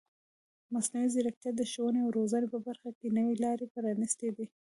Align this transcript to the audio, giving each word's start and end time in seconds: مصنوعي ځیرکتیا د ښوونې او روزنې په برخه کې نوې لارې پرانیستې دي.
مصنوعي 0.73 1.07
ځیرکتیا 1.13 1.51
د 1.55 1.61
ښوونې 1.71 1.99
او 2.03 2.09
روزنې 2.17 2.47
په 2.53 2.59
برخه 2.67 2.89
کې 2.97 3.07
نوې 3.17 3.35
لارې 3.43 3.65
پرانیستې 3.73 4.29
دي. 4.37 4.45